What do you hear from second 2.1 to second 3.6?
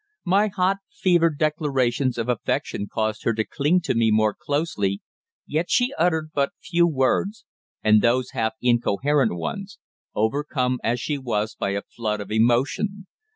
of affection caused her to